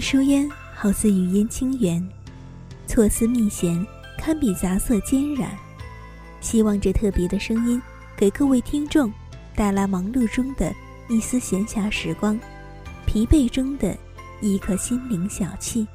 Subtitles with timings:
[0.00, 2.02] 淡墨疏烟，好似雨烟清源；
[2.86, 5.50] 错丝密弦，堪比杂色兼染。
[6.40, 7.80] 希望这特别的声音，
[8.16, 9.12] 给各位听众
[9.54, 10.74] 带来忙碌中的
[11.10, 12.38] 一丝闲暇时光，
[13.04, 13.94] 疲惫中的
[14.40, 15.86] 一颗心灵小憩。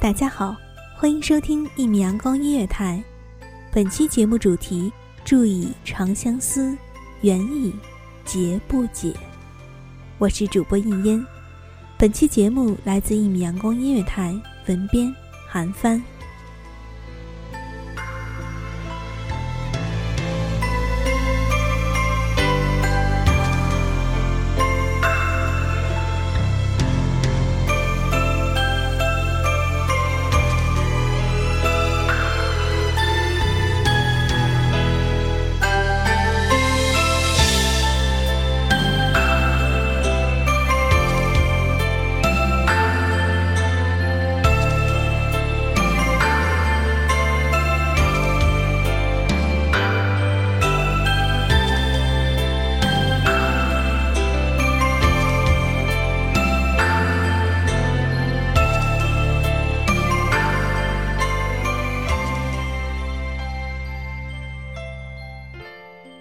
[0.00, 0.56] 大家好，
[0.96, 3.00] 欢迎收听一米阳光音乐台。
[3.70, 4.92] 本期节目主题：
[5.24, 6.76] 注意长相思，
[7.20, 7.72] 缘已
[8.24, 9.14] 结不解。
[10.18, 11.24] 我是主播应烟。
[12.00, 14.32] 本期节目来自一米阳光音乐台，
[14.68, 15.12] 文编
[15.48, 16.00] 韩帆。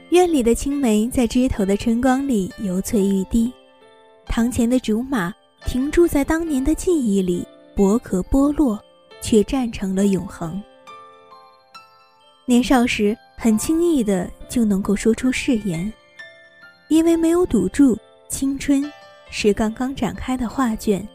[0.10, 3.52] 院里的青梅在枝头的春光里油翠欲滴，
[4.26, 5.34] 堂前的竹马
[5.66, 8.82] 停驻在当年的记忆里，薄壳剥落，
[9.22, 10.62] 却站成了永恒。
[12.46, 15.92] 年少时很轻易的就能够说出誓言，
[16.88, 17.98] 因为没有堵住
[18.30, 18.90] 青春
[19.30, 21.06] 是刚刚展开的画卷，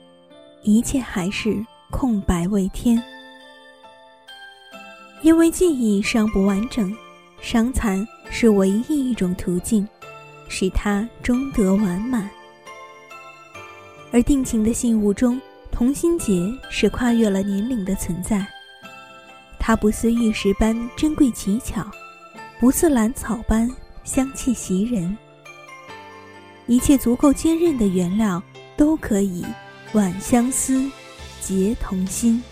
[0.61, 3.03] 一切还是空白未填，
[5.23, 6.95] 因为记忆尚不完整。
[7.41, 9.87] 伤残是唯一一种途径，
[10.49, 12.29] 使它终得完满。
[14.11, 15.39] 而定情的信物中，
[15.71, 18.45] 同心结是跨越了年龄的存在。
[19.59, 21.87] 它不似玉石般珍贵奇巧，
[22.59, 23.71] 不似兰草般
[24.03, 25.17] 香气袭人。
[26.67, 28.43] 一切足够坚韧的原料，
[28.79, 29.45] 都可以
[29.93, 30.91] 挽相思，
[31.41, 32.43] 结同心。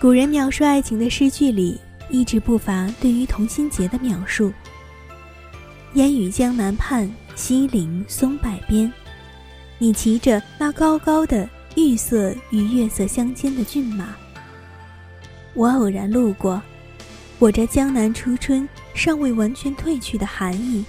[0.00, 1.78] 古人描述爱情的诗句里，
[2.10, 4.52] 一直不乏对于同心结的描述。
[5.94, 8.92] 烟雨江南畔，西岭松柏边，
[9.78, 14.14] 你骑着那高高的玉色与月色相间的骏马。
[15.54, 16.60] 我偶然路过，
[17.38, 20.84] 我这江南初春尚未完全褪去的寒意，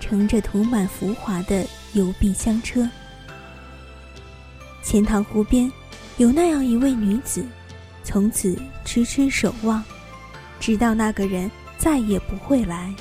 [0.00, 2.88] 乘着涂满浮华的油壁香车。
[4.82, 5.70] 钱塘湖边，
[6.16, 7.44] 有那样一位女子。
[8.04, 9.82] 从此痴痴守望，
[10.62, 12.94] 直到那个人再也不会来，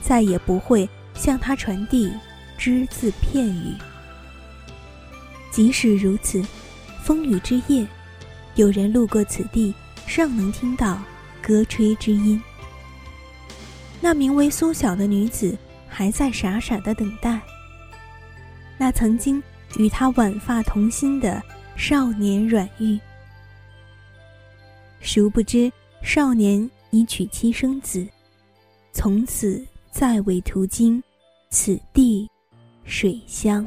[0.00, 2.12] 再也不会向他传递
[2.56, 3.74] 只字片语。
[5.50, 6.40] 即使如此，
[7.02, 7.84] 风雨之夜，
[8.54, 9.74] 有人路过此地，
[10.06, 11.02] 尚能听到
[11.42, 12.40] 歌吹之音。
[14.00, 15.58] 那名为苏晓的女子
[15.88, 17.40] 还在傻傻的等待。
[18.78, 19.42] 那曾经
[19.76, 21.42] 与他挽发同心的
[21.74, 22.96] 少年阮玉。
[25.00, 25.70] 殊不知，
[26.00, 28.06] 少年你娶妻生子，
[28.92, 31.02] 从此再未途经
[31.48, 32.28] 此地
[32.84, 33.66] 水乡。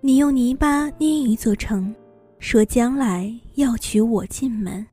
[0.00, 1.94] 你用泥巴捏一座城，
[2.40, 4.84] 说将来要娶我进门。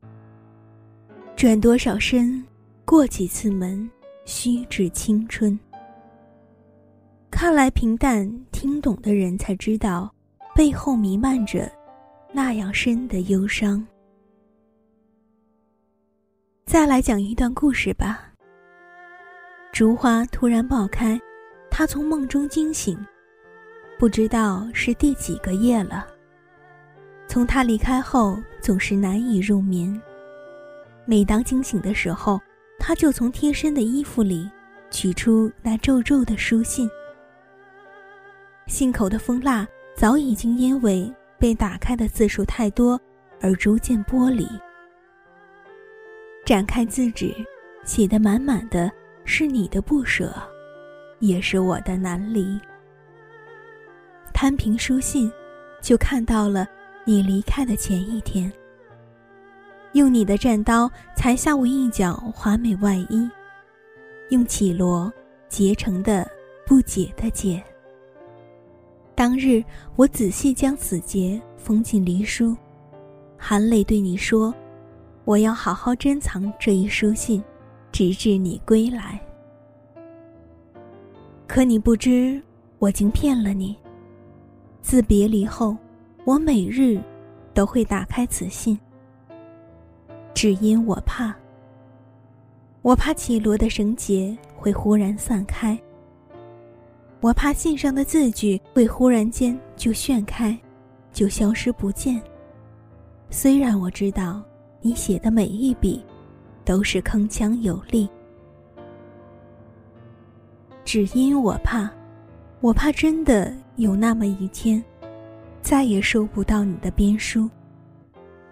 [1.35, 2.45] 转多少身，
[2.85, 3.89] 过几次门，
[4.25, 5.59] 虚掷青春。
[7.31, 10.13] 看来平淡听懂的人才知道，
[10.53, 11.67] 背后弥漫着。
[12.31, 13.83] 那样深的忧伤。
[16.65, 18.31] 再来讲一段故事吧。
[19.71, 21.19] 烛花突然爆开，
[21.69, 22.97] 他从梦中惊醒，
[23.99, 26.07] 不知道是第几个夜了。
[27.27, 30.01] 从他离开后，总是难以入眠。
[31.05, 32.39] 每当惊醒的时候，
[32.79, 34.49] 他就从贴身的衣服里
[34.89, 36.89] 取出那皱皱的书信。
[38.67, 41.13] 信口的封蜡早已经因为。
[41.39, 42.97] 被打开的字数太多，
[43.41, 44.47] 而逐渐剥离。
[46.45, 47.33] 展开字纸，
[47.85, 48.91] 写的满满的
[49.23, 50.33] 是你的不舍，
[51.19, 52.59] 也是我的难离。
[54.33, 55.31] 摊平书信，
[55.81, 56.67] 就看到了
[57.05, 58.51] 你离开的前一天。
[59.93, 63.29] 用你的战刀裁下我一角华美外衣，
[64.29, 65.11] 用绮罗
[65.47, 66.29] 结成的
[66.65, 67.63] 不解的结。
[69.15, 69.63] 当日，
[69.95, 72.57] 我仔细将此结封进离书，
[73.37, 74.53] 含泪对你说
[75.25, 77.43] ：“我要好好珍藏这一书信，
[77.91, 79.19] 直至你归来。”
[81.47, 82.41] 可你不知，
[82.79, 83.75] 我竟骗了你。
[84.81, 85.77] 自别离后，
[86.25, 86.99] 我每日
[87.53, 88.77] 都会打开此信，
[90.33, 91.33] 只因我怕。
[92.81, 95.79] 我怕绮罗的绳结会忽然散开，
[97.21, 100.57] 我怕信上的字句会忽然间就炫开，
[101.13, 102.21] 就消失不见。
[103.29, 104.43] 虽然我知道
[104.85, 106.03] 你写的每一笔
[106.65, 108.09] 都是铿锵有力，
[110.83, 111.89] 只因我怕，
[112.59, 114.83] 我怕真的有那么一天，
[115.61, 117.49] 再也收不到你的编书，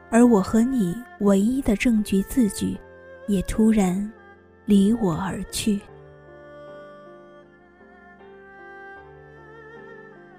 [0.10, 2.78] 而我和你唯一的证据字句，
[3.28, 4.12] 也突然。
[4.66, 5.82] 离我而去。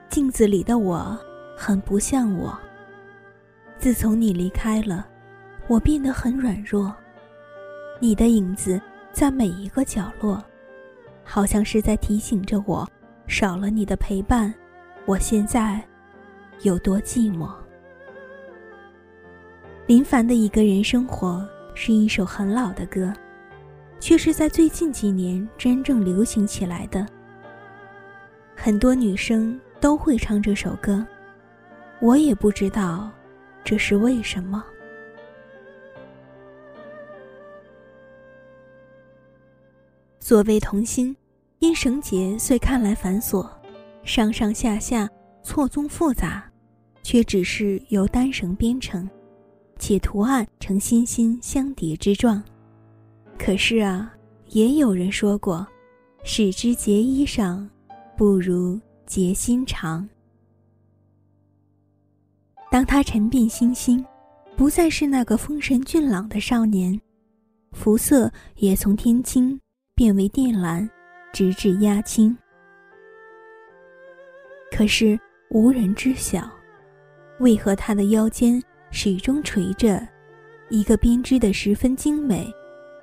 [0.09, 1.19] 镜子里的我，
[1.55, 2.57] 很不像我。
[3.79, 5.07] 自从你离开了，
[5.73, 6.95] 我变得很软弱。
[7.99, 8.79] 你的影子
[9.11, 10.39] 在每一个角落，
[11.25, 12.87] 好像是在提醒着我：
[13.27, 14.53] 少了你的陪伴，
[15.07, 15.83] 我现在
[16.61, 17.51] 有多寂寞。
[19.87, 23.11] 林凡的一个人生活是一首很老的歌。
[23.99, 27.07] 却是在最近几年真正流行起来的。
[28.57, 31.07] 很多女生都会唱这首歌，
[32.01, 33.09] 我也不知道
[33.63, 34.65] 这是为什么。
[40.33, 41.15] 所谓同心，
[41.59, 43.47] 因绳结虽看来繁琐，
[44.03, 45.07] 上上下下
[45.43, 46.51] 错综复杂，
[47.03, 49.07] 却只是由单绳编成，
[49.79, 52.43] 且图案呈心心相叠之状。
[53.39, 54.11] 可是啊，
[54.49, 55.67] 也有人说过，
[56.25, 57.69] 使之结衣裳，
[58.17, 60.09] 不如结心肠。
[62.71, 64.03] 当他沉变心心，
[64.57, 66.99] 不再是那个风神俊朗的少年，
[67.73, 69.61] 肤色也从天青
[69.95, 70.89] 变为靛蓝，
[71.33, 72.37] 直至压青。
[74.75, 75.19] 可是
[75.51, 76.51] 无人知晓，
[77.41, 78.61] 为何他的腰间
[78.91, 80.07] 始终垂着
[80.71, 82.51] 一个编织的十分精美。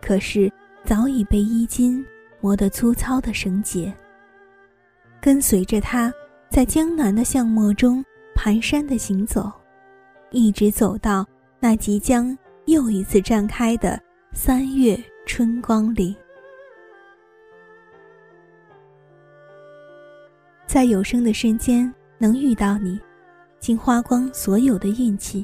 [0.02, 0.52] 可是，
[0.84, 2.04] 早已被衣襟
[2.42, 3.94] 磨得粗糙的绳结。
[5.22, 6.12] 跟随着他，
[6.50, 8.04] 在江南的巷陌中
[8.36, 9.52] 蹒跚的行走，
[10.32, 11.24] 一直走到
[11.60, 14.02] 那即将又一次绽开的
[14.34, 16.16] 三月春光里。
[20.70, 23.00] 在有生的瞬间能遇到你，
[23.60, 25.44] 竟花光所有的运气。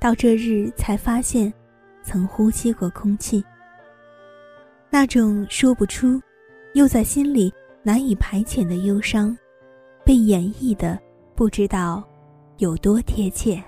[0.00, 1.52] 到这日才发现。
[2.00, 3.44] 曾呼吸过空气，
[4.88, 6.18] 那种说不出，
[6.72, 7.52] 又在心里
[7.82, 9.36] 难以排遣的忧伤，
[10.06, 10.98] 被演绎的
[11.34, 12.02] 不知道
[12.56, 13.62] 有多贴切。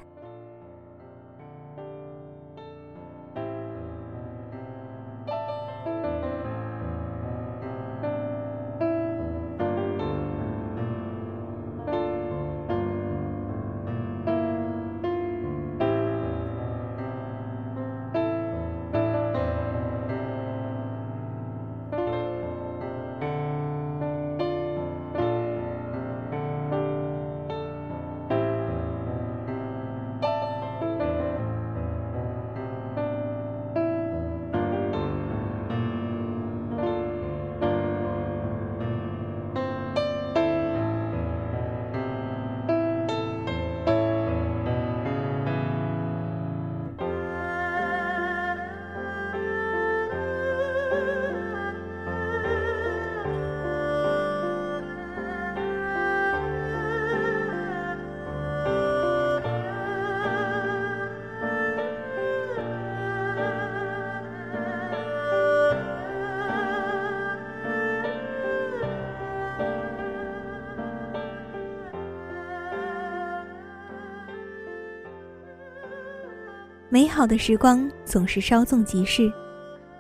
[76.92, 79.32] 美好的时光总是稍纵即逝，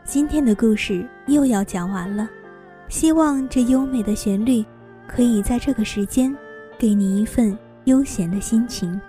[0.02, 2.28] 今天的故事又要讲完了。
[2.88, 4.64] 希望这优美的旋律，
[5.06, 6.36] 可以在这个时间，
[6.76, 9.00] 给你一份悠闲的心情。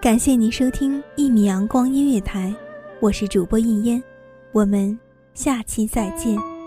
[0.00, 2.52] 感谢您收听一米阳光音乐台，
[2.98, 4.02] 我是主播应烟，
[4.50, 4.98] 我们
[5.34, 6.59] 下期再见。